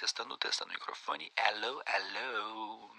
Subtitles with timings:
[0.00, 1.30] Testando, testando o microfone.
[1.36, 2.90] Hello, hello.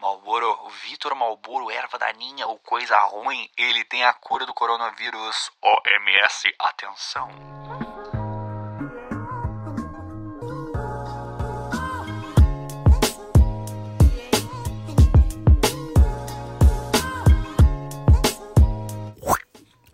[0.00, 5.50] Malboro, o Vitor Malboro, erva daninha ou coisa ruim, ele tem a cura do coronavírus.
[5.60, 7.28] OMS, atenção.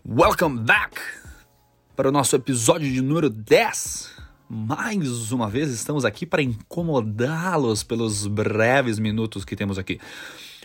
[0.05, 1.01] Welcome back
[1.95, 4.20] para o nosso episódio de número 10.
[4.53, 9.97] Mais uma vez estamos aqui para incomodá-los pelos breves minutos que temos aqui.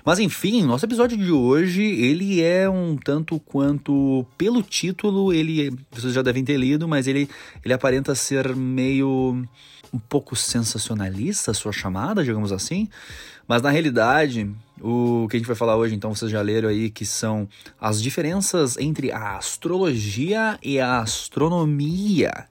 [0.04, 6.12] Mas enfim, nosso episódio de hoje, ele é um tanto quanto pelo título, ele vocês
[6.12, 7.30] já devem ter lido, mas ele
[7.64, 9.46] ele aparenta ser meio
[9.92, 12.88] um pouco sensacionalista, a sua chamada, digamos assim.
[13.46, 16.91] Mas na realidade, o que a gente vai falar hoje, então vocês já leram aí,
[16.91, 17.48] que são
[17.80, 22.48] as diferenças entre a astrologia e a astronomia.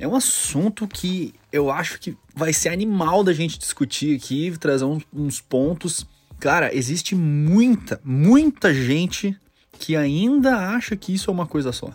[0.00, 4.84] É um assunto que eu acho que vai ser animal da gente discutir aqui, trazer
[5.12, 6.06] uns, pontos.
[6.38, 9.36] Cara, existe muita, muita gente
[9.72, 11.90] que ainda acha que isso é uma coisa só.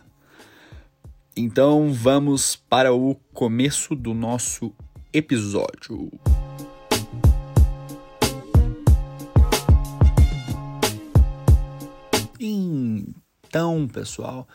[1.34, 4.74] Então vamos para o começo do nosso
[5.14, 6.12] episódio.
[12.38, 14.46] Então, pessoal,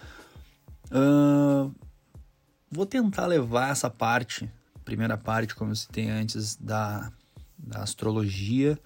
[0.92, 1.72] uh,
[2.70, 4.50] vou tentar levar essa parte,
[4.84, 7.10] primeira parte, como eu citei antes, da,
[7.56, 8.78] da astrologia.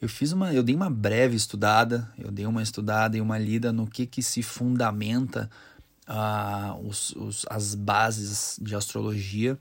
[0.00, 3.72] Eu fiz uma, eu dei uma breve estudada, eu dei uma estudada e uma lida
[3.72, 5.50] no que que se fundamenta
[6.08, 9.58] uh, os, os, as bases de astrologia.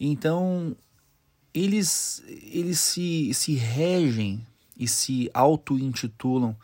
[0.00, 0.76] Então,
[1.52, 6.56] eles, eles se, se regem e se auto-intitulam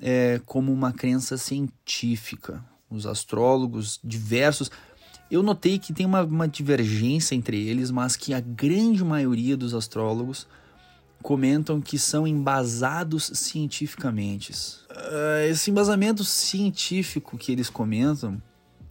[0.00, 2.64] é, como uma crença científica.
[2.88, 4.70] Os astrólogos diversos.
[5.32, 9.72] Eu notei que tem uma, uma divergência entre eles, mas que a grande maioria dos
[9.72, 10.46] astrólogos
[11.22, 14.52] comentam que são embasados cientificamente.
[14.90, 18.42] Uh, esse embasamento científico que eles comentam,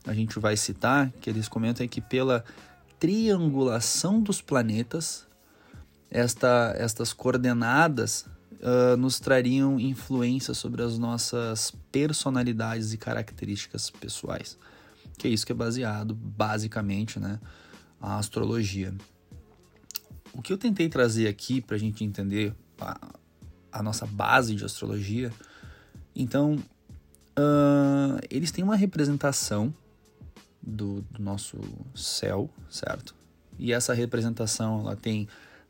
[0.04, 2.44] a gente vai citar, que eles comentam é que pela
[2.98, 5.28] triangulação dos planetas,
[6.10, 8.26] esta, estas coordenadas
[8.62, 14.58] uh, nos trariam influência sobre as nossas personalidades e características pessoais.
[15.18, 17.40] Que é isso que é baseado, basicamente, né,
[18.00, 18.94] a astrologia.
[20.34, 23.14] O que eu tentei trazer aqui para a gente entender a,
[23.72, 25.32] a, nossa base de astrologia,
[26.16, 26.56] então,
[27.38, 29.74] uh, eles têm uma representação
[30.62, 31.58] do, do nosso
[31.94, 33.14] céu, certo?
[33.60, 35.28] E essa representação ela tem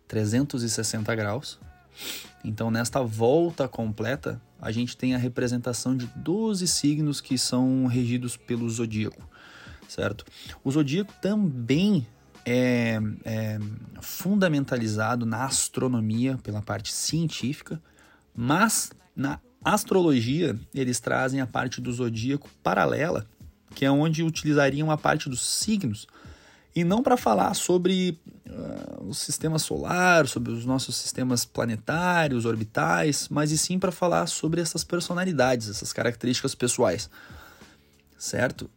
[0.08, 1.60] 360 graus,
[2.44, 8.36] então, nesta volta completa, a gente tem a representação de 12 signos que são regidos
[8.36, 9.28] pelo zodíaco,
[9.92, 10.26] certo?
[10.64, 12.08] O zodíaco também
[12.46, 13.60] é, é
[14.00, 17.82] fundamentalizado na astronomia, pela parte científica,
[18.34, 23.28] mas na astrologia eles trazem a parte do zodíaco paralela,
[23.76, 26.08] que é onde utilizariam a parte dos signos
[26.74, 28.18] e não para falar sobre
[28.50, 34.26] uh, o sistema solar, sobre os nossos sistemas planetários, orbitais, mas e sim para falar
[34.28, 37.10] sobre essas personalidades, essas características pessoais,
[38.18, 38.70] certo?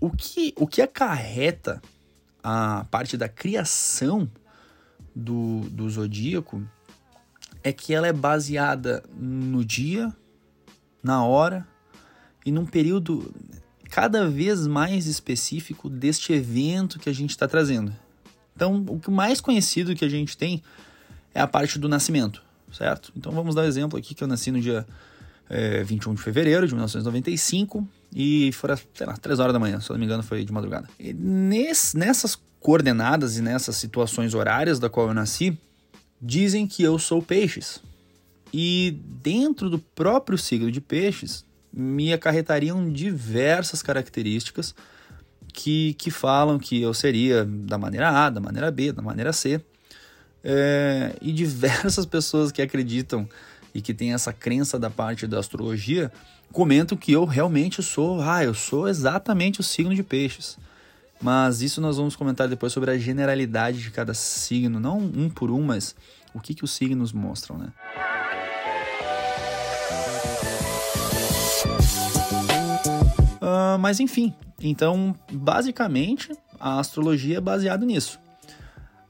[0.00, 1.82] O, que, o que acarreta
[2.42, 4.30] a parte da criação
[5.14, 6.62] do, do zodíaco
[7.62, 10.14] é que ela é baseada no dia,
[11.02, 11.66] na hora
[12.46, 13.34] e num período
[13.90, 17.94] cada vez mais específico deste evento que a gente está trazendo.
[18.54, 20.62] Então, o mais conhecido que a gente tem
[21.34, 22.42] é a parte do nascimento,
[22.72, 23.12] certo?
[23.16, 24.86] Então, vamos dar um exemplo aqui que eu nasci no dia
[25.48, 29.90] é, 21 de fevereiro de 1995 e fora, sei lá, 3 horas da manhã, se
[29.90, 30.88] não me engano, foi de madrugada.
[30.98, 35.56] E nessas coordenadas e nessas situações horárias da qual eu nasci,
[36.20, 37.80] dizem que eu sou peixes.
[38.52, 44.74] E dentro do próprio signo de peixes, me acarretariam diversas características
[45.52, 49.60] que, que falam que eu seria da maneira A, da maneira B, da maneira C.
[50.42, 53.28] É, e diversas pessoas que acreditam
[53.74, 56.10] e que têm essa crença da parte da astrologia
[56.52, 60.58] comentam que eu realmente sou, ah, eu sou exatamente o signo de peixes.
[61.20, 65.50] Mas isso nós vamos comentar depois sobre a generalidade de cada signo, não um por
[65.50, 65.94] um, mas
[66.32, 67.72] o que, que os signos mostram, né?
[73.40, 76.30] Uh, mas enfim, então basicamente
[76.60, 78.20] a astrologia é baseada nisso.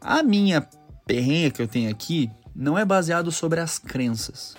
[0.01, 0.67] A minha
[1.07, 4.57] perrenha que eu tenho aqui não é baseado sobre as crenças.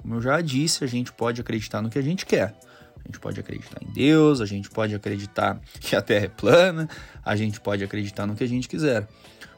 [0.00, 2.54] Como eu já disse, a gente pode acreditar no que a gente quer.
[2.96, 6.88] A gente pode acreditar em Deus, a gente pode acreditar que a Terra é plana,
[7.24, 9.08] a gente pode acreditar no que a gente quiser.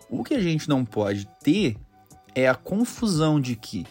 [0.09, 1.77] O que a gente não pode ter
[2.35, 3.87] é a confusão de que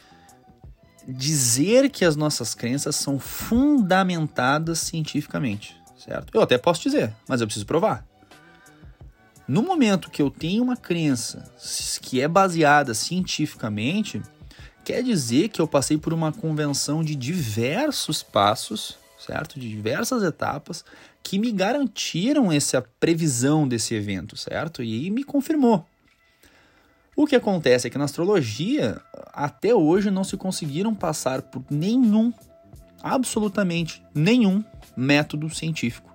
[1.07, 6.31] dizer que as nossas crenças são fundamentadas cientificamente, certo?
[6.33, 8.05] Eu até posso dizer, mas eu preciso provar.
[9.47, 11.51] No momento que eu tenho uma crença
[12.01, 14.21] que é baseada cientificamente,
[14.83, 19.59] quer dizer que eu passei por uma convenção de diversos passos, certo?
[19.59, 20.83] De diversas etapas
[21.23, 24.83] que me garantiram essa previsão desse evento, certo?
[24.83, 25.85] E me confirmou.
[27.15, 28.99] O que acontece é que na astrologia,
[29.33, 32.33] até hoje, não se conseguiram passar por nenhum,
[33.03, 34.63] absolutamente nenhum
[34.95, 36.09] método científico.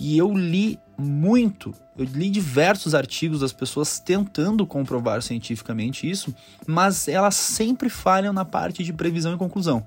[0.00, 6.34] E eu li muito, eu li diversos artigos das pessoas tentando comprovar cientificamente isso,
[6.66, 9.84] mas elas sempre falham na parte de previsão e conclusão.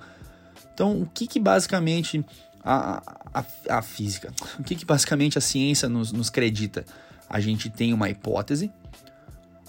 [0.73, 2.23] Então, o que, que basicamente
[2.63, 3.01] a,
[3.33, 6.85] a, a física, o que, que basicamente a ciência nos, nos acredita?
[7.29, 8.71] A gente tem uma hipótese,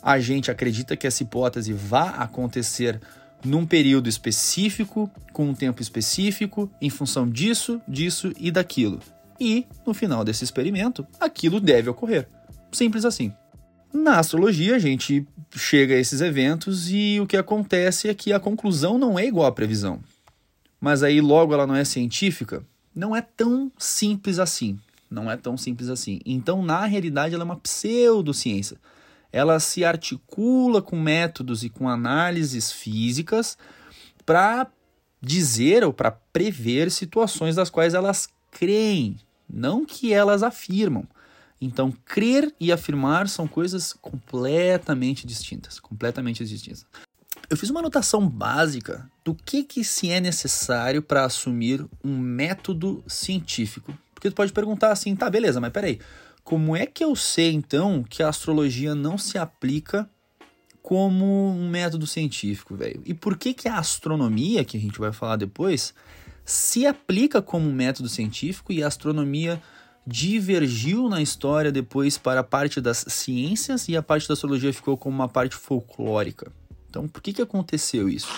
[0.03, 3.01] a gente acredita que essa hipótese vá acontecer
[3.45, 9.01] num período específico, com um tempo específico, em função disso, disso e daquilo.
[9.41, 12.29] E, no final desse experimento, aquilo deve ocorrer.
[12.71, 13.33] Simples assim.
[13.93, 15.27] Na astrologia, a gente
[15.57, 19.47] chega a esses eventos e o que acontece é que a conclusão não é igual
[19.47, 20.01] à previsão.
[20.81, 22.65] Mas aí logo ela não é científica?
[22.95, 24.79] Não é tão simples assim.
[25.11, 26.21] Não é tão simples assim.
[26.25, 28.77] Então, na realidade, ela é uma pseudociência
[29.33, 33.57] ela se articula com métodos e com análises físicas
[34.27, 34.67] para
[35.21, 39.17] dizer ou para prever situações das quais elas creem,
[39.53, 41.07] não que elas afirmam.
[41.61, 46.87] Então, crer e afirmar são coisas completamente distintas, completamente distintas.
[47.51, 53.05] Eu fiz uma anotação básica do que, que se é necessário para assumir um método
[53.07, 53.93] científico.
[54.15, 55.99] Porque tu pode perguntar assim, tá, beleza, mas peraí,
[56.45, 60.09] como é que eu sei então que a astrologia não se aplica
[60.83, 63.03] como um método científico, velho?
[63.05, 65.93] E por que que a astronomia, que a gente vai falar depois,
[66.51, 69.63] se aplica como método científico e a astronomia
[70.05, 74.97] divergiu na história depois para a parte das ciências e a parte da astrologia ficou
[74.97, 76.53] como uma parte folclórica?
[76.89, 78.29] Então, por que que aconteceu isso?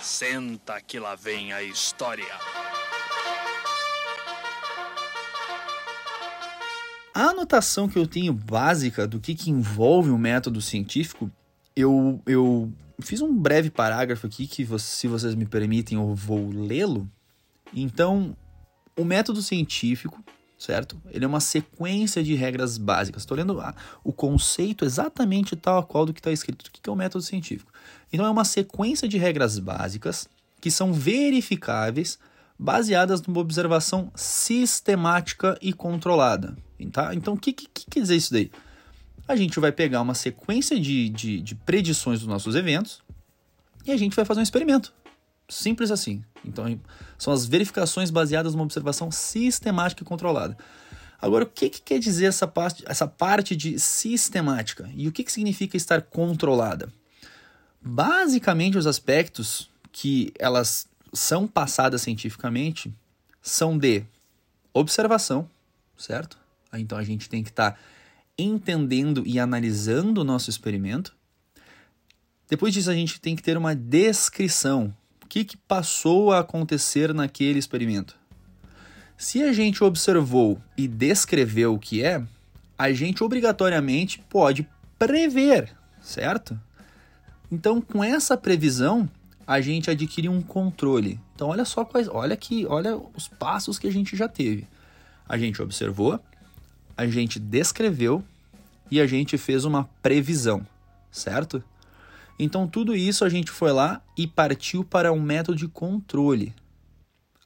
[0.00, 2.24] Senta que lá vem a história.
[7.14, 11.30] A anotação que eu tenho básica do que, que envolve um método científico,
[11.76, 17.06] eu, eu fiz um breve parágrafo aqui que, se vocês me permitem, eu vou lê-lo.
[17.72, 18.36] Então,
[18.96, 20.22] o método científico,
[20.58, 21.00] certo?
[21.10, 23.22] Ele é uma sequência de regras básicas.
[23.22, 23.58] Estou lendo
[24.04, 26.66] o conceito exatamente tal a qual do que está escrito.
[26.66, 27.72] O que é o método científico?
[28.12, 30.28] Então, é uma sequência de regras básicas
[30.60, 32.18] que são verificáveis
[32.58, 36.56] baseadas numa observação sistemática e controlada.
[36.92, 37.14] Tá?
[37.14, 38.50] Então, o que, que, que, quer dizer isso daí?
[39.26, 43.02] A gente vai pegar uma sequência de, de, de predições dos nossos eventos
[43.84, 44.92] e a gente vai fazer um experimento.
[45.48, 46.22] Simples assim.
[46.44, 46.78] Então,
[47.22, 50.58] são as verificações baseadas numa observação sistemática e controlada.
[51.20, 54.90] Agora, o que, que quer dizer essa parte, essa parte de sistemática?
[54.96, 56.92] E o que, que significa estar controlada?
[57.80, 62.92] Basicamente, os aspectos que elas são passadas cientificamente
[63.40, 64.02] são de
[64.74, 65.48] observação,
[65.96, 66.36] certo?
[66.72, 67.78] Então a gente tem que estar tá
[68.36, 71.14] entendendo e analisando o nosso experimento.
[72.48, 74.92] Depois disso, a gente tem que ter uma descrição.
[75.32, 78.14] Que, que passou a acontecer naquele experimento?
[79.16, 82.22] Se a gente observou e descreveu o que é,
[82.76, 86.60] a gente obrigatoriamente pode prever, certo?
[87.50, 89.08] Então, com essa previsão,
[89.46, 91.18] a gente adquire um controle.
[91.34, 94.68] Então, olha só quais, olha que, olha os passos que a gente já teve.
[95.26, 96.20] A gente observou,
[96.94, 98.22] a gente descreveu
[98.90, 100.60] e a gente fez uma previsão,
[101.10, 101.64] certo?
[102.38, 106.54] Então tudo isso a gente foi lá e partiu para um método de controle.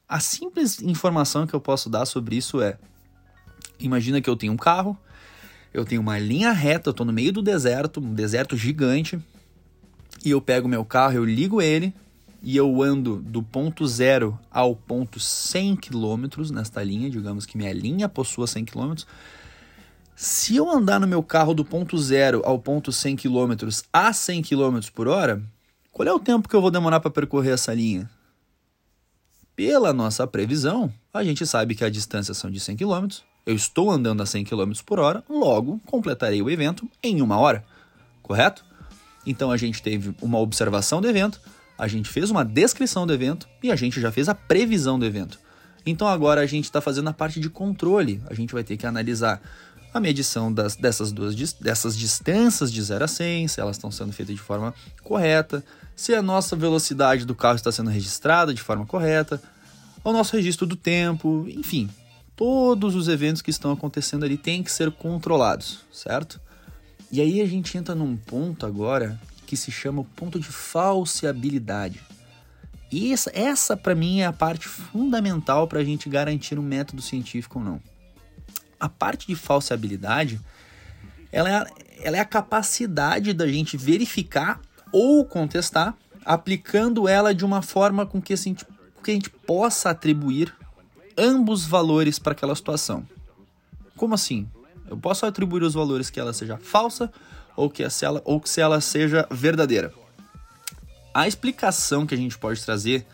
[0.07, 2.77] A simples informação que eu posso dar sobre isso é:
[3.79, 4.97] imagina que eu tenho um carro,
[5.73, 9.19] eu tenho uma linha reta, eu estou no meio do deserto, um deserto gigante,
[10.23, 11.93] e eu pego meu carro, eu ligo ele
[12.41, 17.73] e eu ando do ponto zero ao ponto 100 km nesta linha, digamos que minha
[17.73, 18.93] linha possua 100 km.
[20.19, 23.53] Se eu andar no meu carro do ponto zero ao ponto 100 km
[23.93, 25.39] a 100 km por hora,
[25.91, 28.09] qual é o tempo que eu vou demorar para percorrer essa linha?
[29.55, 33.07] Pela nossa previsão, a gente sabe que a distância são de 100 km,
[33.45, 37.63] eu estou andando a 100 km por hora, logo completarei o evento em uma hora,
[38.23, 38.65] correto?
[39.23, 41.39] Então a gente teve uma observação do evento,
[41.77, 45.05] a gente fez uma descrição do evento e a gente já fez a previsão do
[45.05, 45.39] evento.
[45.85, 48.21] Então agora a gente está fazendo a parte de controle.
[48.29, 49.41] A gente vai ter que analisar
[49.93, 54.13] a medição das, dessas duas dessas distâncias de 0 a 100, se elas estão sendo
[54.13, 55.63] feitas de forma correta,
[55.95, 59.41] se a nossa velocidade do carro está sendo registrada de forma correta,
[60.03, 61.89] o nosso registro do tempo, enfim,
[62.35, 66.39] todos os eventos que estão acontecendo ali têm que ser controlados, certo?
[67.11, 72.01] E aí a gente entra num ponto agora que se chama o ponto de falseabilidade.
[72.91, 77.01] E essa, essa para mim é a parte fundamental para a gente garantir um método
[77.01, 77.81] científico ou não.
[78.79, 80.39] A parte de falseabilidade,
[81.31, 81.65] ela é,
[82.01, 88.21] ela é a capacidade da gente verificar ou contestar, aplicando ela de uma forma com
[88.21, 90.53] que, que a gente possa atribuir
[91.17, 93.07] ambos valores para aquela situação.
[93.95, 94.47] Como assim?
[94.87, 97.11] Eu posso atribuir os valores que ela seja falsa
[97.55, 99.91] ou que, ela, ou que se ela seja verdadeira.
[101.13, 103.05] A explicação que a gente pode trazer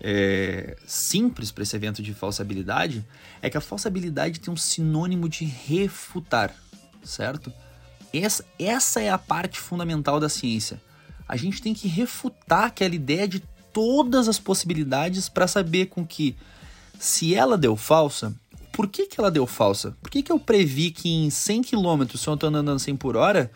[0.00, 3.04] é, simples para esse evento de falsabilidade
[3.42, 6.54] é que a falsabilidade tem um sinônimo de refutar,
[7.02, 7.52] certo?
[8.12, 10.80] Essa, essa é a parte fundamental da ciência.
[11.28, 13.40] A gente tem que refutar aquela ideia de
[13.72, 16.36] todas as possibilidades para saber com que,
[16.98, 18.34] se ela deu falsa,
[18.72, 19.96] por que, que ela deu falsa?
[20.00, 23.16] Por que, que eu previ que em 100 km, se eu estou andando 100 por
[23.16, 23.50] hora,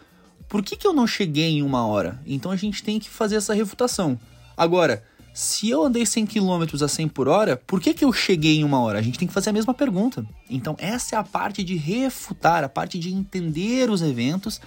[0.49, 2.21] por que, que eu não cheguei em uma hora?
[2.27, 4.19] Então a gente tem que fazer essa refutação.
[4.57, 5.03] Agora,
[5.35, 8.65] se eu andei 100 km a 100 por hora, por que, que eu cheguei em
[8.65, 9.01] uma hora?
[9.01, 10.25] A gente tem que fazer a mesma pergunta.
[10.49, 14.61] Então, essa é a parte de refutar, a parte de entender os eventos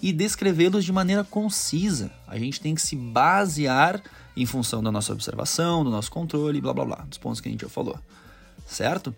[0.00, 2.12] e descrevê-los de maneira concisa.
[2.28, 4.00] A gente tem que se basear
[4.36, 7.50] em função da nossa observação, do nosso controle, blá blá blá, dos pontos que a
[7.50, 7.98] gente já falou.
[8.64, 9.12] Certo?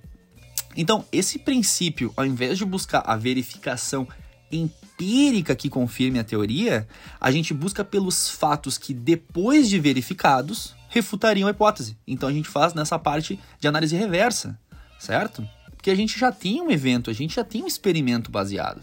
[0.75, 4.09] Então, esse princípio, ao invés de buscar a verificação
[4.51, 6.89] empírica que confirme a teoria,
[7.21, 11.99] a gente busca pelos fatos que, depois de verificados, refutariam a hipótese.
[12.07, 14.57] Então a gente faz nessa parte de análise reversa,
[14.99, 15.47] certo?
[15.75, 18.81] Porque a gente já tem um evento, a gente já tem um experimento baseado.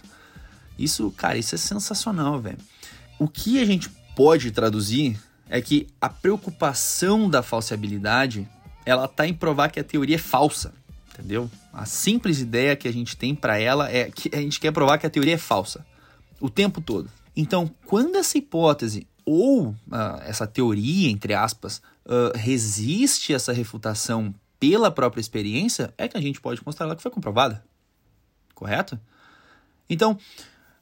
[0.78, 2.58] Isso, cara, isso é sensacional, velho.
[3.18, 5.18] O que a gente pode traduzir
[5.50, 8.48] é que a preocupação da falseabilidade,
[8.86, 10.74] ela tá em provar que a teoria é falsa,
[11.14, 11.50] entendeu?
[11.72, 14.98] A simples ideia que a gente tem para ela é que a gente quer provar
[14.98, 15.86] que a teoria é falsa
[16.42, 17.10] o tempo todo.
[17.36, 19.76] Então, quando essa hipótese ou uh,
[20.24, 21.82] essa teoria, entre aspas,
[22.36, 27.64] resiste essa refutação pela própria experiência, é que a gente pode considerar que foi comprovada.
[28.54, 29.00] Correto?
[29.90, 30.18] Então,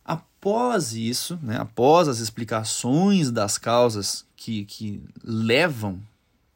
[0.03, 6.01] após isso, né, após as explicações das causas que, que levam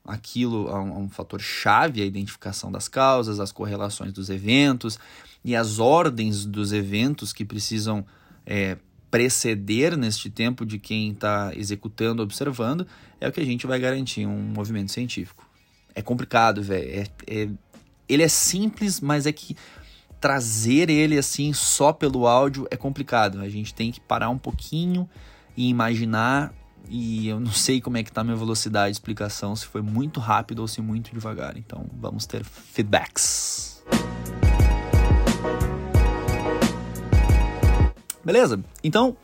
[0.05, 4.99] aquilo a um, a um fator chave, a identificação das causas, as correlações dos eventos
[5.43, 8.05] e as ordens dos eventos que precisam
[8.45, 8.77] é,
[9.13, 12.87] preceder neste tempo de quem está executando, observando,
[13.21, 15.47] é o que a gente vai garantir um movimento científico.
[15.93, 16.89] É complicado, velho.
[16.89, 17.49] É, é,
[18.09, 19.55] ele é simples, mas é que
[20.19, 23.39] trazer ele assim só pelo áudio é complicado.
[23.39, 25.07] A gente tem que parar um pouquinho
[25.55, 26.51] e imaginar.
[26.89, 29.83] E eu não sei como é que tá a minha velocidade de explicação, se foi
[29.83, 31.55] muito rápido ou se muito devagar.
[31.55, 33.72] Então vamos ter feedbacks.
[38.23, 38.63] Beleza?
[38.83, 39.15] Então,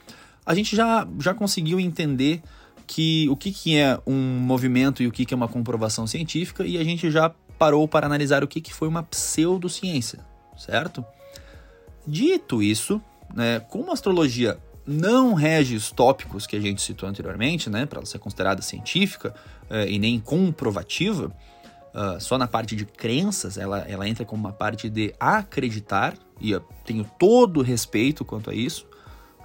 [0.46, 2.42] a gente já, já conseguiu entender
[2.88, 6.66] que o que, que é um movimento e o que, que é uma comprovação científica
[6.66, 10.26] e a gente já parou para analisar o que, que foi uma pseudociência,
[10.58, 11.06] certo?
[12.08, 13.00] Dito isso,
[13.32, 18.00] né, como a astrologia não rege os tópicos que a gente citou anteriormente, né, para
[18.00, 19.36] ela ser considerada científica
[19.70, 21.32] eh, e nem comprovativa,
[21.94, 26.50] uh, só na parte de crenças ela, ela entra como uma parte de acreditar, e
[26.50, 28.88] eu tenho todo respeito quanto a isso,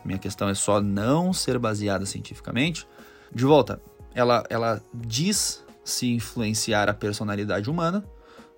[0.04, 2.86] minha questão é só não ser baseada cientificamente.
[3.32, 3.80] De volta,
[4.14, 8.04] ela, ela diz se influenciar a personalidade humana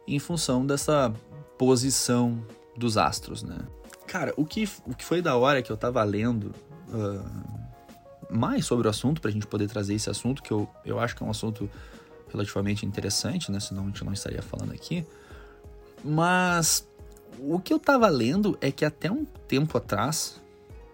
[0.06, 1.12] em função dessa
[1.58, 2.44] posição
[2.76, 3.58] dos astros, né?
[4.06, 6.54] Cara, o que, o que foi da hora que eu tava lendo
[6.88, 7.66] uh,
[8.30, 11.22] mais sobre o assunto, pra gente poder trazer esse assunto, que eu, eu acho que
[11.22, 11.68] é um assunto
[12.30, 13.58] relativamente interessante, né?
[13.58, 15.04] Senão a gente não estaria falando aqui.
[16.04, 16.86] Mas
[17.38, 20.40] o que eu tava lendo é que até um tempo atrás,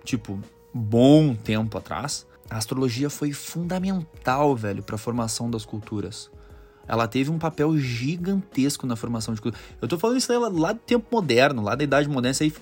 [0.05, 0.39] tipo,
[0.73, 6.31] bom tempo atrás, a astrologia foi fundamental, velho, para a formação das culturas.
[6.87, 9.67] Ela teve um papel gigantesco na formação de culturas.
[9.81, 12.33] Eu tô falando isso lá, lá do tempo moderno, lá da Idade Moderna.
[12.33, 12.53] Isso aí,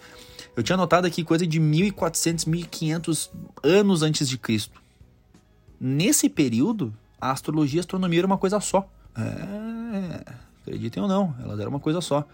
[0.56, 3.30] eu tinha notado aqui coisa de 1400, 1500
[3.62, 4.80] anos antes de Cristo.
[5.80, 8.88] Nesse período, a astrologia e a astronomia era uma coisa só.
[9.16, 10.24] É,
[10.62, 12.26] acreditem ou não, elas eram uma coisa só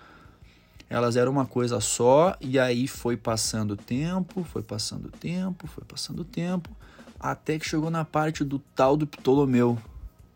[0.88, 5.66] elas eram uma coisa só e aí foi passando o tempo, foi passando o tempo,
[5.66, 6.70] foi passando o tempo,
[7.18, 9.78] até que chegou na parte do tal do Ptolomeu,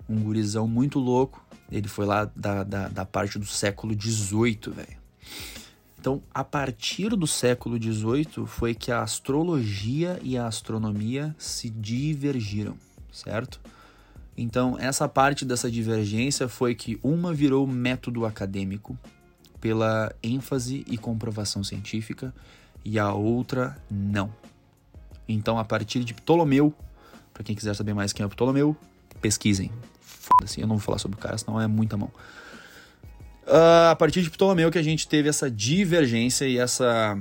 [0.09, 5.01] um gurizão muito louco, Ele foi lá da, da, da parte do século XVIII, velho.
[6.01, 12.75] Então, a partir do século XVIII foi que a astrologia e a astronomia se divergiram,
[13.13, 13.61] certo?
[14.37, 18.99] Então, essa parte dessa divergência foi que uma virou método acadêmico
[19.61, 22.35] pela ênfase e comprovação científica
[22.85, 24.33] e a outra não.
[25.29, 26.75] Então, a partir de Ptolomeu,
[27.33, 28.77] para quem quiser saber mais quem é Ptolomeu,
[29.21, 29.71] pesquisem.
[30.01, 32.11] Foda-se, eu não vou falar sobre o cara, senão é muita mão.
[33.47, 37.19] Uh, a partir de Ptolomeu que a gente teve essa divergência e essa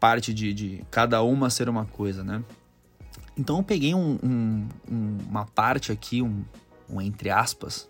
[0.00, 2.42] parte de, de cada uma ser uma coisa, né?
[3.36, 4.68] Então eu peguei um, um,
[5.28, 6.44] uma parte aqui, um,
[6.90, 7.88] um entre aspas,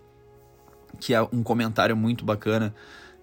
[1.00, 2.75] que é um comentário muito bacana,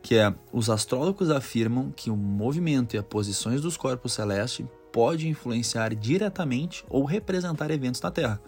[0.06, 5.28] que é os astrólogos afirmam que o movimento e as posições dos corpos celestes pode
[5.28, 8.40] influenciar diretamente ou representar eventos na Terra.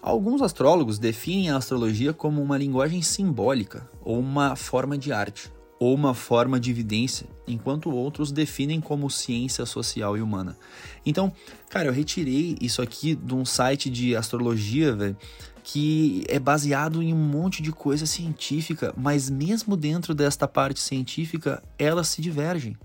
[0.00, 5.92] Alguns astrólogos definem a astrologia como uma linguagem simbólica, ou uma forma de arte, ou
[5.92, 10.56] uma forma de evidência, enquanto outros definem como ciência social e humana.
[11.04, 11.32] Então,
[11.68, 15.16] cara, eu retirei isso aqui de um site de astrologia, velho,
[15.64, 21.62] que é baseado em um monte de coisa científica, mas mesmo dentro desta parte científica,
[21.78, 22.76] elas se divergem.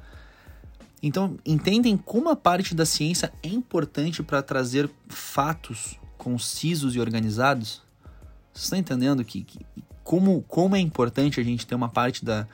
[1.03, 7.81] Então, entendem como a parte da ciência é importante para trazer fatos concisos e organizados?
[8.53, 9.59] Você está entendendo que, que,
[10.01, 12.47] como, como é importante a gente ter uma parte da,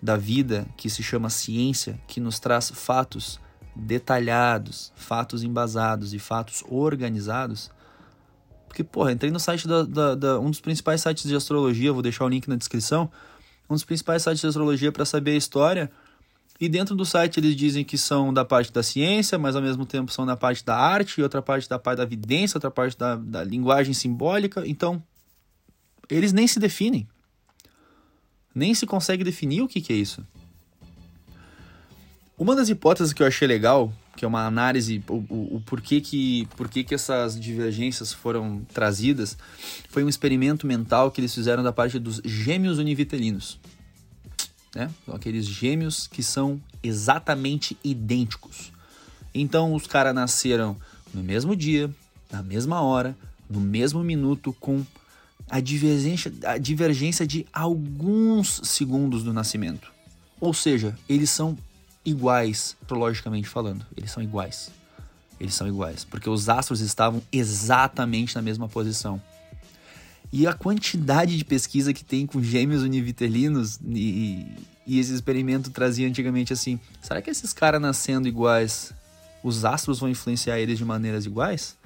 [0.00, 3.38] da vida que se chama ciência, que nos traz fatos
[3.74, 7.75] detalhados, fatos embasados e fatos organizados?
[8.76, 12.02] Porque, porra, entrei no site da, da, da, um dos principais sites de astrologia, vou
[12.02, 13.10] deixar o link na descrição.
[13.70, 15.90] Um dos principais sites de astrologia para saber a história
[16.60, 19.86] e dentro do site eles dizem que são da parte da ciência, mas ao mesmo
[19.86, 23.16] tempo são da parte da arte, outra parte da parte da vidência, outra parte da,
[23.16, 24.62] da linguagem simbólica.
[24.66, 25.02] Então,
[26.10, 27.08] eles nem se definem.
[28.54, 30.22] Nem se consegue definir o que, que é isso.
[32.36, 36.00] Uma das hipóteses que eu achei legal, que é uma análise, o, o, o porquê,
[36.00, 39.36] que, porquê que essas divergências foram trazidas,
[39.90, 43.58] foi um experimento mental que eles fizeram da parte dos gêmeos univitelinos
[44.76, 44.90] né?
[45.08, 48.70] Aqueles gêmeos que são exatamente idênticos.
[49.34, 50.76] Então os caras nasceram
[51.14, 51.90] no mesmo dia,
[52.30, 53.16] na mesma hora,
[53.48, 54.84] no mesmo minuto, com
[55.48, 59.90] a divergência, a divergência de alguns segundos do nascimento.
[60.38, 61.56] Ou seja, eles são
[62.06, 63.84] iguais, astrologicamente falando.
[63.96, 64.70] Eles são iguais.
[65.38, 69.20] Eles são iguais, porque os astros estavam exatamente na mesma posição.
[70.32, 74.46] E a quantidade de pesquisa que tem com gêmeos univitelinos e,
[74.86, 78.92] e esse experimento trazia antigamente assim: será que esses caras nascendo iguais,
[79.42, 81.76] os astros vão influenciar eles de maneiras iguais?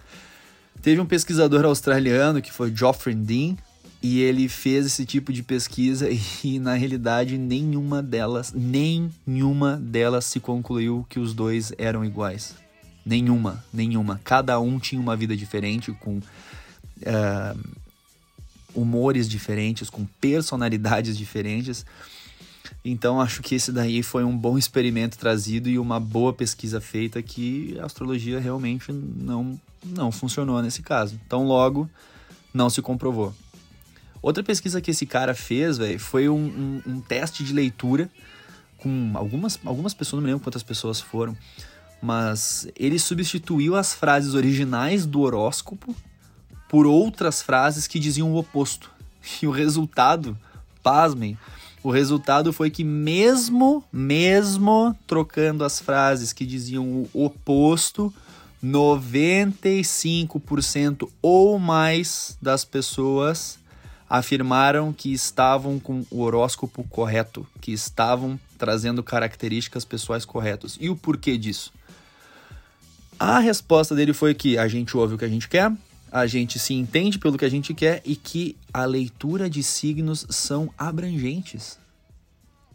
[0.80, 3.56] Teve um pesquisador australiano que foi Geoffrey Dean
[4.02, 6.08] e ele fez esse tipo de pesquisa
[6.42, 12.54] e na realidade nenhuma delas, nenhuma delas se concluiu que os dois eram iguais.
[13.04, 14.20] Nenhuma, nenhuma.
[14.22, 17.60] Cada um tinha uma vida diferente com uh,
[18.74, 21.84] humores diferentes, com personalidades diferentes.
[22.84, 27.22] Então acho que esse daí foi um bom experimento trazido e uma boa pesquisa feita
[27.22, 31.18] que a astrologia realmente não, não funcionou nesse caso.
[31.26, 31.88] Então logo
[32.52, 33.34] não se comprovou.
[34.22, 38.10] Outra pesquisa que esse cara fez, velho, foi um, um, um, teste de leitura
[38.76, 41.36] com algumas, algumas pessoas, não me lembro quantas pessoas foram,
[42.02, 45.94] mas ele substituiu as frases originais do horóscopo
[46.68, 48.90] por outras frases que diziam o oposto.
[49.42, 50.34] E o resultado,
[50.82, 51.36] pasmem,
[51.82, 58.10] o resultado foi que mesmo, mesmo trocando as frases que diziam o oposto,
[58.64, 63.60] 95% ou mais das pessoas
[64.10, 70.76] afirmaram que estavam com o horóscopo correto, que estavam trazendo características pessoais corretas.
[70.80, 71.72] E o porquê disso?
[73.16, 75.72] A resposta dele foi que a gente ouve o que a gente quer,
[76.10, 80.26] a gente se entende pelo que a gente quer e que a leitura de signos
[80.28, 81.78] são abrangentes.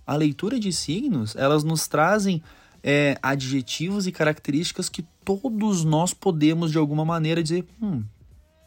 [0.07, 2.41] A leitura de signos, elas nos trazem
[2.81, 8.03] é, adjetivos e características que todos nós podemos de alguma maneira dizer, hum,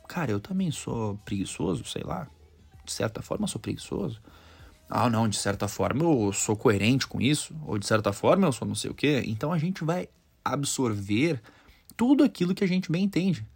[0.06, 2.28] cara, eu também sou preguiçoso, sei lá,
[2.88, 4.20] de certa forma sou preguiçoso.
[4.88, 8.52] Ah, não, de certa forma eu sou coerente com isso, ou de certa forma eu
[8.52, 9.22] sou não sei o quê.
[9.26, 10.08] Então a gente vai
[10.42, 11.42] absorver
[11.96, 13.46] tudo aquilo que a gente bem entende.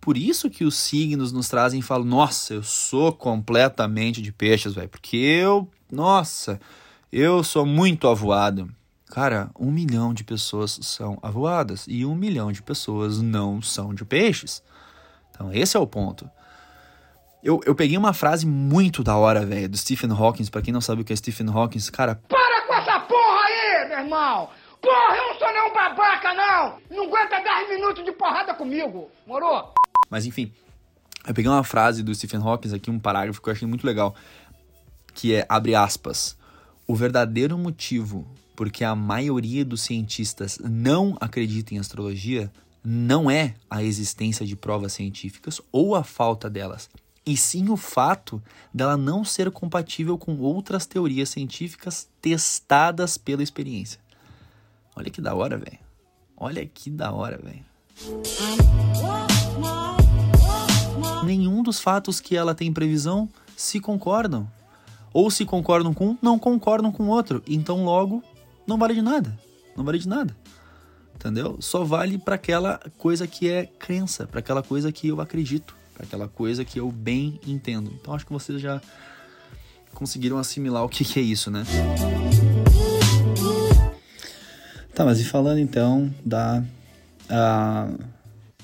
[0.00, 4.74] Por isso que os signos nos trazem e falam: Nossa, eu sou completamente de peixes,
[4.74, 4.90] velho.
[4.90, 6.60] Porque eu, nossa,
[7.10, 8.70] eu sou muito avoado.
[9.06, 14.04] Cara, um milhão de pessoas são avoadas e um milhão de pessoas não são de
[14.04, 14.62] peixes.
[15.30, 16.28] Então, esse é o ponto.
[17.44, 20.46] Eu, eu peguei uma frase muito da hora, velho, do Stephen Hawking.
[20.46, 22.18] Pra quem não sabe o que é Stephen Hawking, cara.
[22.26, 24.48] Para com essa porra aí, meu irmão!
[24.80, 26.78] Porra, eu não sou nenhum babaca, não!
[26.90, 29.74] Não aguenta 10 minutos de porrada comigo, morou?
[30.08, 30.50] Mas enfim,
[31.26, 34.14] eu peguei uma frase do Stephen Hawking aqui, um parágrafo que eu achei muito legal,
[35.12, 36.38] que é, abre aspas,
[36.86, 38.26] o verdadeiro motivo
[38.56, 42.50] porque a maioria dos cientistas não acredita em astrologia
[42.84, 46.90] não é a existência de provas científicas ou a falta delas,
[47.26, 53.98] e sim o fato dela não ser compatível com outras teorias científicas testadas pela experiência.
[54.94, 55.78] Olha que da hora, velho.
[56.36, 57.64] Olha que da hora, velho.
[61.24, 64.50] Nenhum dos fatos que ela tem previsão se concordam.
[65.12, 67.42] Ou se concordam com um, não concordam com outro.
[67.46, 68.22] Então, logo,
[68.66, 69.38] não vale de nada.
[69.76, 70.36] Não vale de nada.
[71.14, 71.56] Entendeu?
[71.60, 76.04] Só vale para aquela coisa que é crença, para aquela coisa que eu acredito, para
[76.04, 77.90] aquela coisa que eu bem entendo.
[77.94, 78.80] Então, acho que vocês já
[79.94, 81.64] conseguiram assimilar o que, que é isso, né?
[84.94, 86.62] Tá, mas e falando então da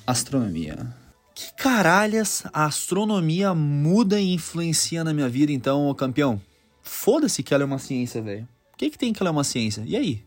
[0.07, 0.95] astronomia.
[1.35, 6.41] Que caralhas a astronomia muda e influencia na minha vida, então, ô campeão?
[6.83, 8.47] Foda-se que ela é uma ciência, velho.
[8.75, 9.83] O que, que tem que ela é uma ciência?
[9.87, 10.25] E aí?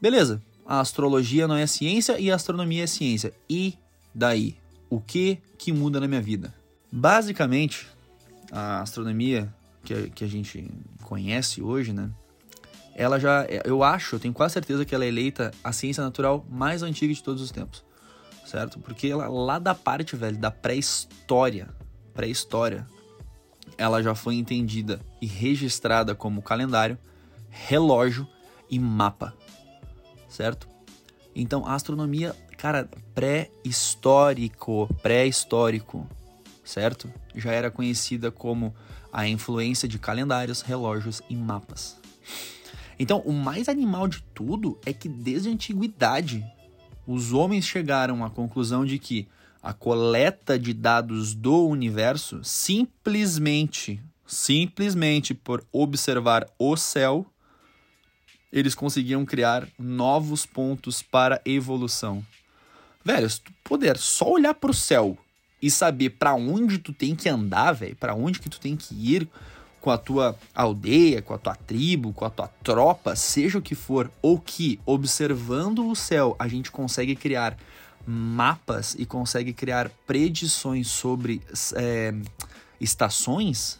[0.00, 3.32] Beleza, a astrologia não é ciência e a astronomia é ciência.
[3.48, 3.74] E
[4.14, 4.56] daí?
[4.88, 6.54] O que que muda na minha vida?
[6.90, 7.86] Basicamente,
[8.50, 9.52] a astronomia
[9.84, 10.70] que, que a gente
[11.02, 12.10] conhece hoje, né?
[12.96, 16.46] ela já, eu acho, eu tenho quase certeza que ela é eleita a ciência natural
[16.48, 17.84] mais antiga de todos os tempos,
[18.46, 18.80] certo?
[18.80, 21.68] Porque ela, lá da parte, velho, da pré-história,
[22.14, 22.86] pré-história,
[23.76, 26.96] ela já foi entendida e registrada como calendário,
[27.50, 28.26] relógio
[28.70, 29.34] e mapa,
[30.26, 30.66] certo?
[31.34, 32.34] Então, a astronomia,
[32.66, 36.04] cara, pré-histórico, pré-histórico,
[36.64, 37.08] certo?
[37.32, 38.74] Já era conhecida como
[39.12, 41.96] a influência de calendários, relógios e mapas.
[42.98, 46.44] Então, o mais animal de tudo é que desde a antiguidade
[47.06, 49.28] os homens chegaram à conclusão de que
[49.62, 57.24] a coleta de dados do universo simplesmente, simplesmente por observar o céu,
[58.52, 62.24] eles conseguiam criar novos pontos para evolução.
[63.06, 65.16] Velho, se tu puder só olhar para o céu
[65.62, 68.96] e saber para onde tu tem que andar, velho, para onde que tu tem que
[68.96, 69.28] ir,
[69.80, 73.76] com a tua aldeia, com a tua tribo, com a tua tropa, seja o que
[73.76, 77.56] for, ou que observando o céu a gente consegue criar
[78.04, 81.40] mapas e consegue criar predições sobre
[81.76, 82.12] é,
[82.80, 83.78] estações,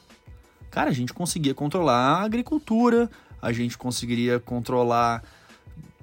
[0.70, 3.10] cara, a gente conseguia controlar a agricultura,
[3.42, 5.24] a gente conseguiria controlar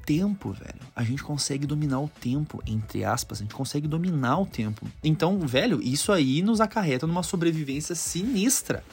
[0.05, 0.81] tempo, velho.
[0.95, 4.85] A gente consegue dominar o tempo, entre aspas, a gente consegue dominar o tempo.
[5.03, 8.83] Então, velho, isso aí nos acarreta numa sobrevivência sinistra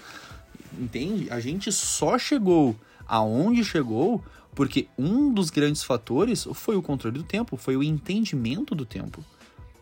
[0.78, 1.30] entende?
[1.30, 4.22] A gente só chegou aonde chegou
[4.54, 9.24] porque um dos grandes fatores foi o controle do tempo, foi o entendimento do tempo.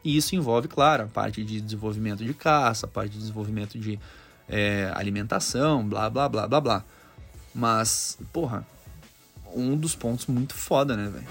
[0.05, 3.99] E isso envolve, claro, a parte de desenvolvimento de caça, a parte de desenvolvimento de
[4.49, 6.85] é, alimentação, blá, blá, blá, blá, blá.
[7.55, 8.67] Mas, porra,
[9.55, 11.27] um dos pontos muito foda, né, velho?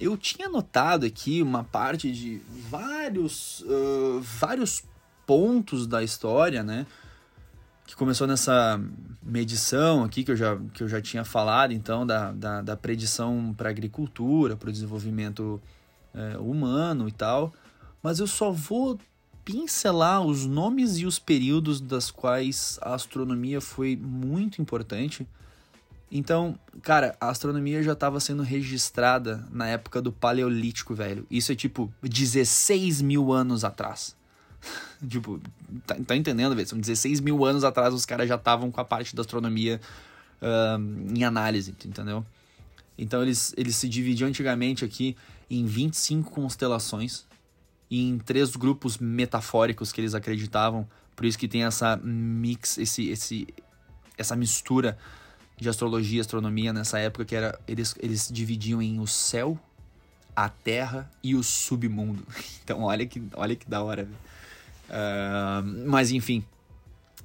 [0.00, 4.84] Eu tinha notado aqui uma parte de vários, uh, vários
[5.26, 6.86] pontos da história, né?
[7.84, 8.80] Que começou nessa
[9.22, 13.52] medição aqui que eu já, que eu já tinha falado, então, da, da, da predição
[13.56, 15.60] para a agricultura, para o desenvolvimento
[16.14, 17.52] é, humano e tal.
[18.02, 18.98] Mas eu só vou
[19.48, 25.26] pincelar os nomes e os períodos das quais a astronomia foi muito importante.
[26.12, 31.26] Então, cara, a astronomia já estava sendo registrada na época do Paleolítico, velho.
[31.30, 34.14] Isso é tipo 16 mil anos atrás.
[35.08, 35.40] tipo,
[35.86, 36.68] tá, tá entendendo, velho?
[36.68, 39.80] São 16 mil anos atrás os caras já estavam com a parte da astronomia
[40.42, 42.22] uh, em análise, entendeu?
[42.98, 45.16] Então eles, eles se dividiam antigamente aqui
[45.48, 47.26] em 25 constelações
[47.90, 50.86] em três grupos metafóricos que eles acreditavam.
[51.16, 53.48] Por isso que tem essa mix, esse, esse,
[54.16, 54.98] essa mistura
[55.56, 59.58] de astrologia e astronomia nessa época que era eles, eles dividiam em o céu,
[60.36, 62.24] a terra e o submundo.
[62.68, 64.06] Então olha que, olha que da hora.
[64.90, 66.44] Uh, mas enfim.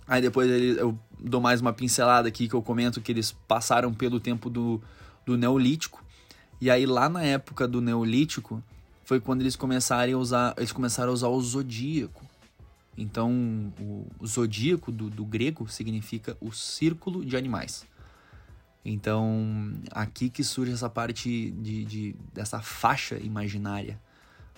[0.08, 4.22] Aí depois eu dou mais uma pincelada aqui que eu comento que eles passaram pelo
[4.22, 4.82] tempo do,
[5.26, 6.02] do Neolítico.
[6.62, 8.64] E aí lá na época do Neolítico
[9.04, 12.26] foi quando eles começaram a usar, eles começaram a usar o zodíaco.
[12.98, 17.86] Então o, zodíaco do, do grego significa o círculo de animais.
[18.86, 24.00] Então aqui que surge essa parte de, de dessa faixa imaginária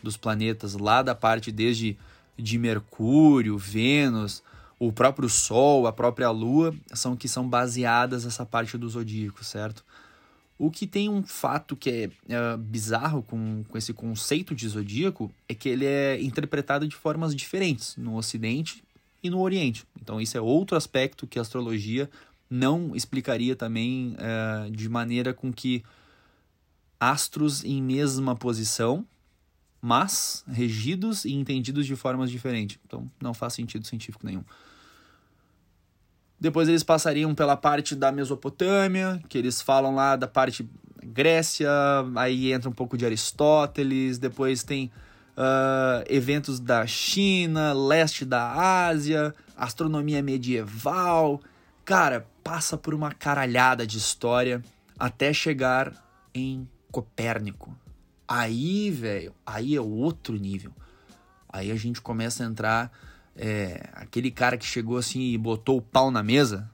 [0.01, 1.97] dos planetas lá da parte desde
[2.37, 4.43] de Mercúrio, Vênus,
[4.77, 9.85] o próprio Sol, a própria Lua, são que são baseadas essa parte do zodíaco, certo?
[10.57, 15.31] O que tem um fato que é, é bizarro com, com esse conceito de zodíaco
[15.49, 18.83] é que ele é interpretado de formas diferentes no Ocidente
[19.21, 19.85] e no Oriente.
[20.01, 22.09] Então, isso é outro aspecto que a astrologia
[22.49, 25.83] não explicaria também é, de maneira com que
[26.99, 29.05] astros em mesma posição,
[29.81, 32.79] mas regidos e entendidos de formas diferentes.
[32.85, 34.43] Então não faz sentido científico nenhum.
[36.39, 40.69] Depois eles passariam pela parte da Mesopotâmia, que eles falam lá da parte
[41.03, 41.69] Grécia,
[42.15, 44.91] aí entra um pouco de Aristóteles, depois tem
[45.37, 51.39] uh, eventos da China, leste da Ásia, astronomia medieval.
[51.83, 54.61] Cara, passa por uma caralhada de história
[54.97, 55.93] até chegar
[56.33, 57.75] em Copérnico.
[58.27, 60.71] Aí, velho, aí é outro nível.
[61.47, 62.91] Aí a gente começa a entrar.
[63.35, 66.69] É, aquele cara que chegou assim e botou o pau na mesa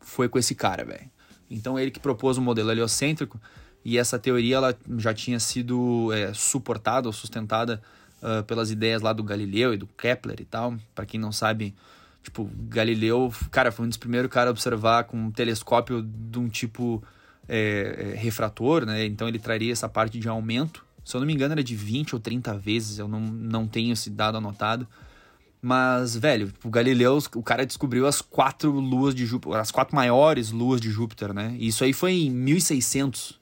[0.00, 1.10] foi com esse cara, velho.
[1.50, 3.40] Então ele que propôs o modelo heliocêntrico
[3.84, 7.82] e essa teoria ela já tinha sido é, suportada ou sustentada
[8.22, 10.76] uh, pelas ideias lá do Galileu e do Kepler e tal.
[10.94, 11.74] Para quem não sabe,
[12.22, 16.48] tipo, Galileu, cara, foi um dos primeiros caras a observar com um telescópio de um
[16.48, 17.02] tipo
[17.48, 19.04] é, é, refrator, né?
[19.04, 20.84] Então ele traria essa parte de aumento.
[21.04, 23.92] Se eu não me engano, era de 20 ou 30 vezes, eu não, não tenho
[23.92, 24.86] esse dado anotado.
[25.64, 30.50] Mas, velho, o Galileu, o cara descobriu as quatro luas de Júpiter, as quatro maiores
[30.50, 31.54] luas de Júpiter, né?
[31.56, 33.38] E isso aí foi em 1600,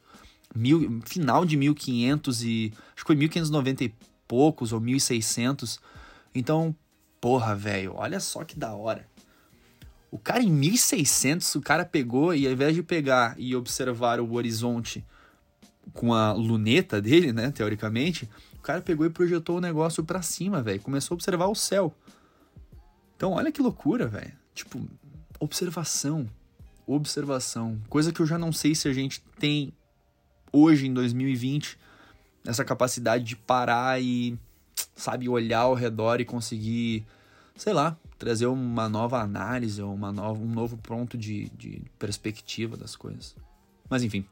[0.55, 2.75] mil, final de 1500 e...
[2.95, 3.95] Acho que foi 1590 e
[4.29, 5.81] poucos, ou 1600.
[6.35, 6.77] Então,
[7.23, 9.09] porra, velho, olha só que da hora.
[10.11, 14.35] O cara em 1600, o cara pegou e ao invés de pegar e observar o
[14.35, 15.03] horizonte
[15.95, 18.29] com a luneta dele, né, teoricamente,
[18.61, 21.95] o cara pegou e projetou o negócio para cima, velho, começou a observar o céu.
[23.17, 24.33] Então, olha que loucura, velho.
[24.55, 24.87] Tipo,
[25.39, 26.29] observação,
[26.87, 29.73] observação, coisa que eu já não sei se a gente tem
[30.53, 31.79] hoje em 2020
[32.45, 34.39] essa capacidade de parar e
[34.95, 37.07] sabe olhar ao redor e conseguir,
[37.57, 42.95] sei lá, trazer uma nova análise, uma nova, um novo ponto de, de perspectiva das
[42.95, 43.35] coisas.
[43.89, 44.27] Mas enfim.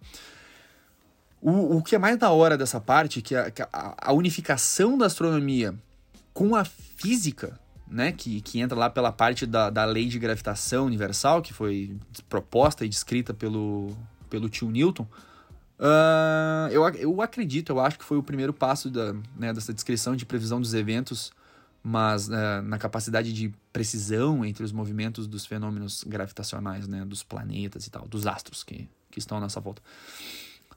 [1.40, 4.98] O, o que é mais da hora dessa parte, que, a, que a, a unificação
[4.98, 5.74] da astronomia
[6.35, 10.87] com a física, né, que, que entra lá pela parte da, da lei de gravitação
[10.87, 11.96] universal, que foi
[12.29, 13.96] proposta e descrita pelo,
[14.29, 15.07] pelo tio Newton,
[15.79, 20.16] uh, eu, eu acredito, eu acho que foi o primeiro passo da, né, dessa descrição
[20.16, 21.33] de previsão dos eventos
[21.83, 27.87] mas uh, na capacidade de precisão entre os movimentos dos fenômenos gravitacionais, né, dos planetas
[27.87, 29.81] e tal, dos astros que, que estão nessa volta.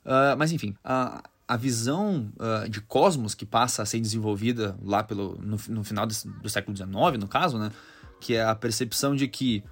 [0.05, 5.03] Uh, mas enfim, a, a visão uh, de cosmos que passa a ser desenvolvida lá
[5.03, 7.71] pelo, no, no final do século XIX, no caso, né,
[8.19, 9.63] que é a percepção de que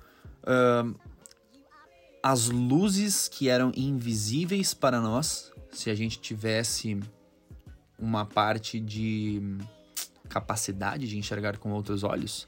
[2.24, 7.00] as luzes que eram invisíveis para nós, se a gente tivesse
[8.00, 9.42] uma parte de
[10.28, 12.48] capacidade de enxergar com outros olhos.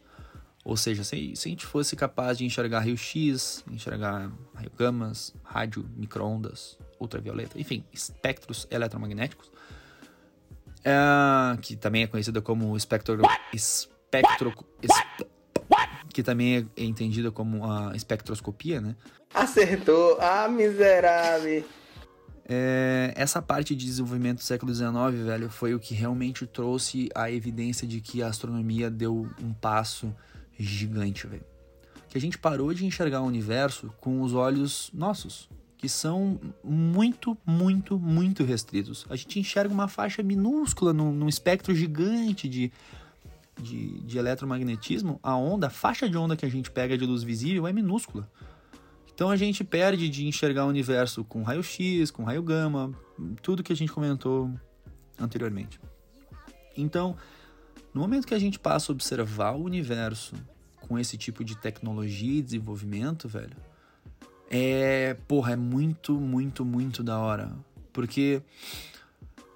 [0.64, 6.78] Ou seja, se, se a gente fosse capaz de enxergar raio-x, enxergar raio-gamas, rádio, microondas,
[7.02, 9.52] ultravioleta, enfim, espectros eletromagnéticos,
[10.84, 13.20] é, que também é conhecida como espectro,
[13.54, 14.54] espectro,
[16.14, 18.96] que também é entendida como a espectroscopia, né?
[19.34, 21.64] Acertou, ah, miserável.
[22.54, 24.92] É, essa parte de desenvolvimento do século XIX,
[25.26, 30.14] velho, foi o que realmente trouxe a evidência de que a astronomia deu um passo
[30.60, 31.46] gigante, velho.
[32.10, 35.50] Que a gente parou de enxergar o universo com os olhos nossos,
[35.82, 39.04] que são muito, muito, muito restritos.
[39.10, 42.72] A gente enxerga uma faixa minúscula num, num espectro gigante de,
[43.60, 45.20] de, de eletromagnetismo.
[45.24, 48.30] A onda, a faixa de onda que a gente pega de luz visível é minúscula.
[49.12, 52.94] Então a gente perde de enxergar o universo com raio-x, com raio gama,
[53.42, 54.54] tudo que a gente comentou
[55.20, 55.80] anteriormente.
[56.78, 57.18] Então,
[57.92, 60.36] no momento que a gente passa a observar o universo
[60.82, 63.58] com esse tipo de tecnologia e desenvolvimento, velho,
[64.54, 67.56] é, porra, é muito, muito, muito da hora,
[67.94, 68.42] porque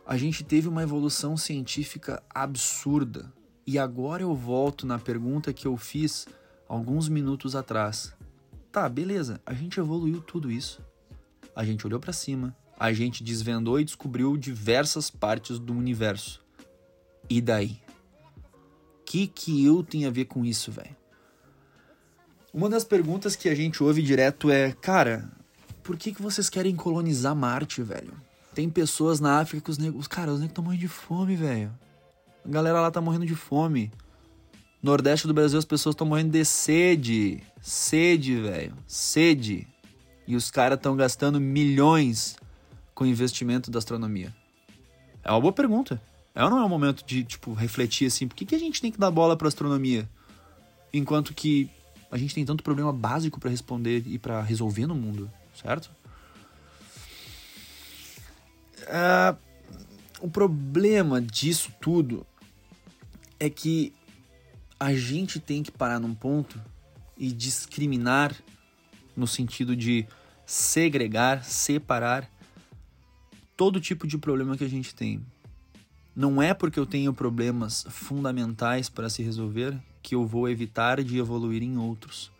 [0.05, 3.29] a gente teve uma evolução científica absurda.
[3.67, 6.25] E agora eu volto na pergunta que eu fiz
[6.65, 8.15] alguns minutos atrás.
[8.71, 9.41] Tá, beleza.
[9.45, 10.81] A gente evoluiu tudo isso.
[11.53, 16.41] A gente olhou para cima, a gente desvendou e descobriu diversas partes do universo.
[17.29, 17.81] E daí?
[19.05, 20.95] Que que eu tenho a ver com isso, velho?
[22.55, 25.29] Uma das perguntas que a gente ouve direto é, cara,
[25.83, 28.13] por que que vocês querem colonizar Marte, velho?
[28.53, 31.69] Tem pessoas na África que os negros, cara, os negros estão morrendo de fome, velho.
[32.45, 33.91] A galera lá tá morrendo de fome.
[34.81, 37.43] Nordeste do Brasil as pessoas estão morrendo de sede.
[37.61, 38.73] Sede, velho.
[38.87, 39.67] Sede.
[40.25, 42.37] E os caras estão gastando milhões
[42.93, 44.33] com investimento da astronomia.
[45.25, 46.01] É uma boa pergunta.
[46.33, 48.79] É ou não é um momento de, tipo, refletir assim, por que, que a gente
[48.79, 50.09] tem que dar bola pra astronomia?
[50.93, 51.69] Enquanto que
[52.11, 55.89] a gente tem tanto problema básico para responder e para resolver no mundo, certo?
[58.87, 59.35] É,
[60.19, 62.25] o problema disso tudo
[63.39, 63.93] é que
[64.79, 66.61] a gente tem que parar num ponto
[67.17, 68.35] e discriminar
[69.15, 70.05] no sentido de
[70.45, 72.29] segregar, separar
[73.55, 75.25] todo tipo de problema que a gente tem.
[76.15, 81.17] Não é porque eu tenho problemas fundamentais para se resolver que eu vou evitar de
[81.17, 82.31] evoluir em outros.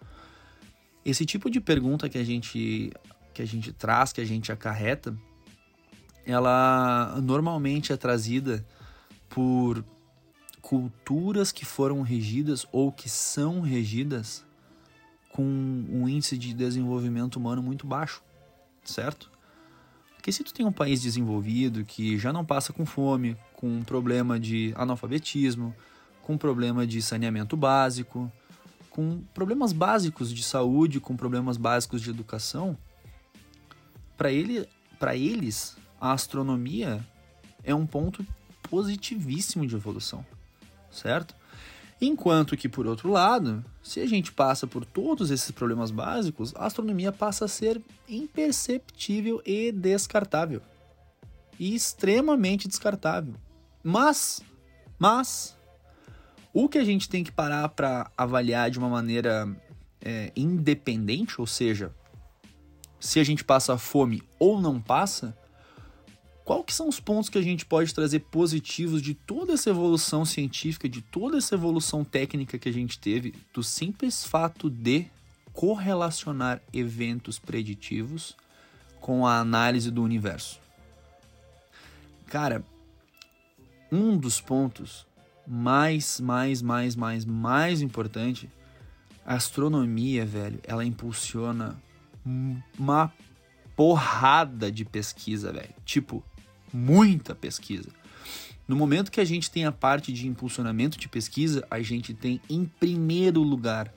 [1.04, 2.92] Esse tipo de pergunta que a gente
[3.34, 5.18] que a gente traz, que a gente acarreta,
[6.26, 8.66] ela normalmente é trazida
[9.28, 9.84] por
[10.62, 14.46] culturas que foram regidas ou que são regidas
[15.34, 18.24] com um índice de desenvolvimento humano muito baixo,
[18.86, 19.30] certo?
[20.16, 23.84] Porque se tu tem um país desenvolvido que já não passa com fome, com um
[23.84, 25.76] problema de analfabetismo,
[26.26, 28.32] com problema de saneamento básico,
[28.90, 32.76] com problemas básicos de saúde, com problemas básicos de educação,
[34.18, 37.06] para ele, para eles a astronomia
[37.64, 38.26] é um ponto
[38.64, 40.26] positivíssimo de evolução,
[40.90, 41.36] certo?
[42.02, 46.66] Enquanto que, por outro lado, se a gente passa por todos esses problemas básicos, a
[46.66, 50.62] astronomia passa a ser imperceptível e descartável.
[51.60, 53.36] E extremamente descartável.
[53.84, 54.42] Mas,
[54.98, 55.56] mas,
[56.56, 59.46] o que a gente tem que parar para avaliar de uma maneira
[60.02, 61.94] é, independente, ou seja,
[62.98, 65.38] se a gente passa fome ou não passa,
[66.46, 70.24] qual que são os pontos que a gente pode trazer positivos de toda essa evolução
[70.24, 75.08] científica, de toda essa evolução técnica que a gente teve, do simples fato de
[75.52, 78.34] correlacionar eventos preditivos
[79.02, 80.62] com a análise do universo?
[82.28, 82.64] Cara,
[83.92, 85.06] um dos pontos
[85.48, 88.50] mais, mais, mais, mais, mais importante,
[89.26, 91.76] a astronomia, velho, ela impulsiona
[92.78, 93.12] uma
[93.76, 95.74] porrada de pesquisa, velho.
[95.84, 96.24] Tipo,
[96.74, 97.90] muita pesquisa.
[98.68, 102.42] No momento que a gente tem a parte de impulsionamento de pesquisa, a gente tem
[102.50, 103.94] em primeiro lugar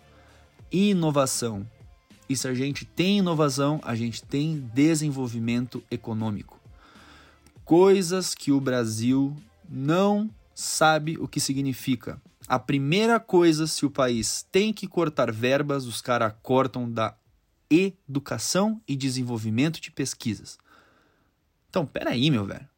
[0.71, 1.67] inovação.
[2.29, 6.61] E se a gente tem inovação, a gente tem desenvolvimento econômico.
[7.65, 9.35] Coisas que o Brasil
[9.69, 12.21] não sabe o que significa.
[12.49, 17.17] A primeira coisa, se o país tem que cortar verbas, os caras cortam da
[17.71, 20.59] educação e desenvolvimento de pesquisas.
[21.71, 22.69] Então, peraí, meu velho.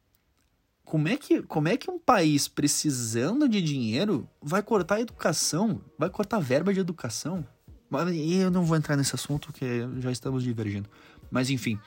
[0.84, 5.80] Como é, que, como é que um país precisando de dinheiro vai cortar a educação?
[5.98, 7.46] Vai cortar verba de educação?
[7.90, 10.88] Eu não vou entrar nesse assunto porque já estamos divergindo.
[11.30, 11.78] Mas enfim,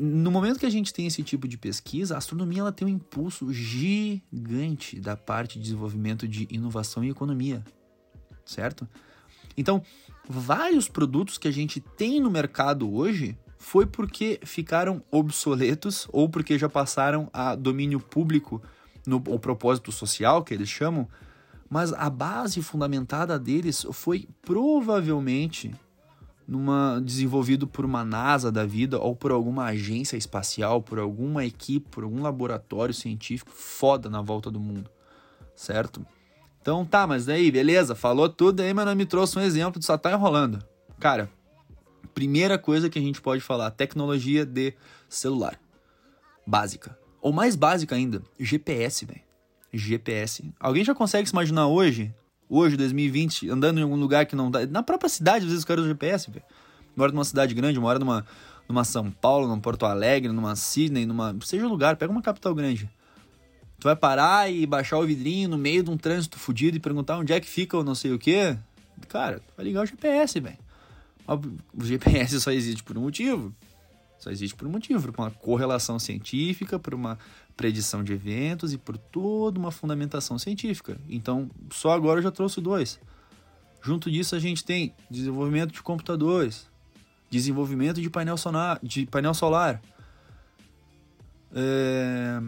[0.00, 2.90] no momento que a gente tem esse tipo de pesquisa, a astronomia ela tem um
[2.90, 7.64] impulso gigante da parte de desenvolvimento de inovação e economia,
[8.44, 8.88] certo?
[9.56, 9.82] Então,
[10.28, 16.58] vários produtos que a gente tem no mercado hoje foi porque ficaram obsoletos ou porque
[16.58, 18.62] já passaram a domínio público
[19.06, 21.08] no o propósito social que eles chamam,
[21.68, 25.74] mas a base fundamentada deles foi provavelmente
[26.46, 31.88] numa desenvolvido por uma NASA da vida ou por alguma agência espacial, por alguma equipe,
[31.90, 34.88] por algum laboratório científico foda na volta do mundo,
[35.54, 36.06] certo?
[36.62, 39.98] Então tá, mas daí, beleza, falou tudo aí, mas não me trouxe um exemplo, só
[39.98, 40.64] tá enrolando.
[40.98, 41.30] Cara,
[42.14, 44.74] primeira coisa que a gente pode falar, tecnologia de
[45.08, 45.58] celular.
[46.46, 46.96] Básica.
[47.20, 49.20] Ou mais básica ainda, GPS, velho.
[49.72, 50.52] GPS.
[50.58, 52.14] Alguém já consegue se imaginar hoje,
[52.48, 54.66] hoje, 2020, andando em algum lugar que não dá.
[54.66, 56.44] Na própria cidade, às vezes, o cara usa GPS, velho.
[56.94, 58.26] Mora numa cidade grande, mora numa,
[58.68, 61.36] numa São Paulo, numa Porto Alegre, numa Sydney, numa.
[61.42, 62.88] Seja lugar, pega uma capital grande.
[63.78, 67.18] Tu vai parar e baixar o vidrinho no meio de um trânsito fudido e perguntar
[67.18, 68.56] onde é que fica ou não sei o quê.
[69.08, 70.58] Cara, vai ligar o GPS, velho.
[71.28, 73.54] O GPS só existe por um motivo.
[74.18, 77.18] Só existe por um motivo, por uma correlação científica, por uma
[77.56, 80.98] predição de eventos e por toda uma fundamentação científica.
[81.08, 82.98] Então, só agora eu já trouxe dois.
[83.82, 86.68] Junto disso, a gente tem desenvolvimento de computadores,
[87.30, 89.80] desenvolvimento de painel solar, de painel solar.
[91.54, 92.38] É...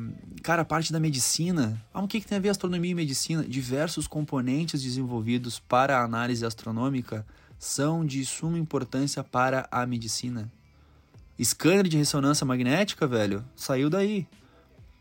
[0.42, 1.80] Cara, a parte da medicina.
[1.92, 3.44] Ah, o que, que tem a ver astronomia e medicina?
[3.44, 7.26] Diversos componentes desenvolvidos para a análise astronômica
[7.58, 10.50] são de suma importância para a medicina.
[11.44, 14.26] Scanner de ressonância magnética, velho, saiu daí.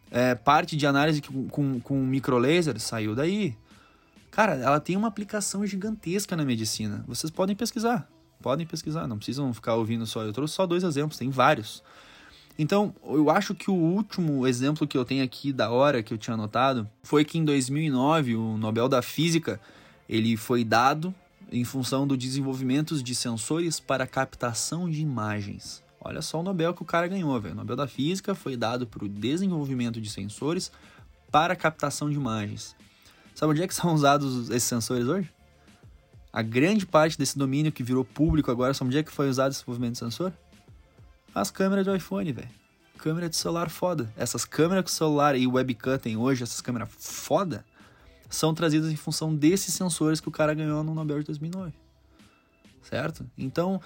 [0.10, 3.56] É, parte de análise com, com, com microlaser saiu daí.
[4.32, 7.04] Cara, ela tem uma aplicação gigantesca na medicina.
[7.08, 8.08] Vocês podem pesquisar.
[8.42, 10.24] Podem pesquisar, não precisam ficar ouvindo só.
[10.24, 11.84] Eu trouxe só dois exemplos, tem vários.
[12.60, 16.18] Então, eu acho que o último exemplo que eu tenho aqui da hora que eu
[16.18, 19.60] tinha anotado foi que em 2009 o Nobel da Física
[20.08, 21.14] ele foi dado
[21.52, 25.84] em função do desenvolvimento de sensores para captação de imagens.
[26.00, 27.54] Olha só o Nobel que o cara ganhou, velho.
[27.54, 30.72] O Nobel da Física foi dado para o desenvolvimento de sensores
[31.32, 32.76] para captação de imagens.
[33.36, 35.32] Sabe onde é que são usados esses sensores hoje?
[36.32, 39.52] A grande parte desse domínio que virou público agora, sabe onde é que foi usado
[39.52, 40.34] esse desenvolvimento de sensor?
[41.40, 42.50] as câmeras de iPhone, velho.
[42.98, 44.12] Câmera de celular foda.
[44.18, 47.64] Essas câmeras que o celular e webcam tem hoje, essas câmeras foda,
[48.30, 51.74] são trazidas em função desses sensores que o cara ganhou no Nobel de 2009.
[52.82, 53.30] Certo?
[53.38, 53.80] Então,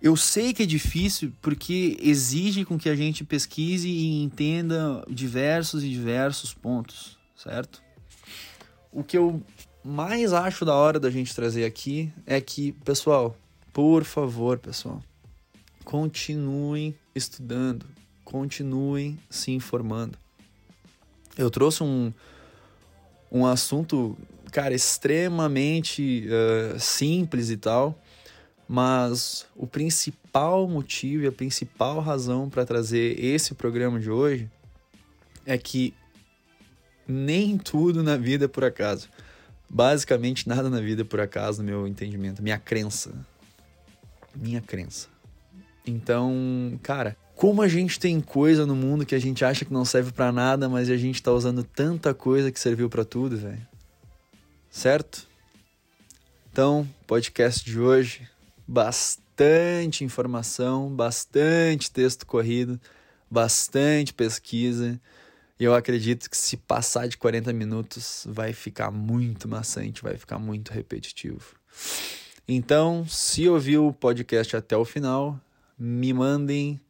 [0.00, 5.82] eu sei que é difícil porque exige com que a gente pesquise e entenda diversos
[5.82, 7.82] e diversos pontos, certo?
[8.92, 9.42] O que eu
[9.82, 13.36] mais acho da hora da gente trazer aqui é que, pessoal,
[13.72, 15.02] por favor, pessoal,
[15.84, 17.86] continuem estudando,
[18.24, 20.16] continuem se informando.
[21.36, 22.12] Eu trouxe um,
[23.30, 24.16] um assunto,
[24.52, 27.98] cara, extremamente uh, simples e tal,
[28.74, 34.50] mas o principal motivo e a principal razão para trazer esse programa de hoje
[35.46, 35.94] é que
[37.06, 39.08] nem tudo na vida é por acaso.
[39.70, 43.12] Basicamente, nada na vida é por acaso, no meu entendimento, minha crença.
[44.34, 45.06] Minha crença.
[45.86, 49.84] Então, cara, como a gente tem coisa no mundo que a gente acha que não
[49.84, 53.64] serve para nada, mas a gente tá usando tanta coisa que serviu para tudo, velho.
[54.68, 55.28] Certo?
[56.50, 58.28] Então, podcast de hoje,
[58.66, 62.80] bastante informação, bastante texto corrido,
[63.30, 65.00] bastante pesquisa.
[65.58, 70.38] E eu acredito que se passar de 40 minutos vai ficar muito maçante, vai ficar
[70.38, 71.54] muito repetitivo.
[72.46, 75.40] Então, se ouviu o podcast até o final,
[75.78, 76.80] me mandem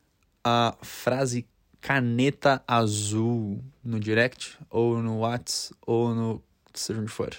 [0.42, 1.46] a frase
[1.80, 7.34] caneta azul no direct, ou no WhatsApp, ou no seja onde for.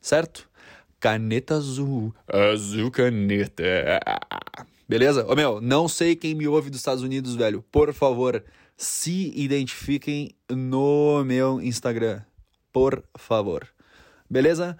[0.00, 0.49] Certo?
[1.00, 2.14] Caneta azul.
[2.28, 3.64] Azul caneta.
[4.86, 5.26] Beleza?
[5.26, 7.64] Ô meu, não sei quem me ouve dos Estados Unidos, velho.
[7.72, 8.44] Por favor,
[8.76, 12.20] se identifiquem no meu Instagram.
[12.70, 13.66] Por favor.
[14.28, 14.76] Beleza?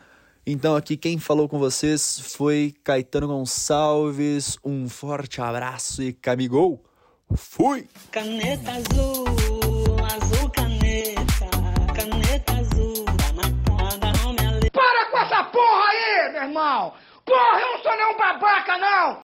[0.46, 4.58] Então aqui quem falou com vocês foi Caetano Gonçalves.
[4.64, 6.84] Um forte abraço e camigou.
[7.34, 7.86] Fui!
[8.10, 9.29] Caneta azul.
[17.90, 19.29] sou não babaca, não!